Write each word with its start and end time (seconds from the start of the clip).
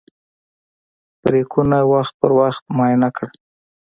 بریکونه 1.21 1.77
وخت 1.93 2.13
په 2.21 2.27
وخت 2.39 2.63
معاینه 2.75 3.09
کړه. 3.15 3.29